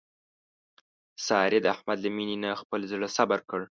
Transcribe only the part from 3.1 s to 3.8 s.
صبر کړ.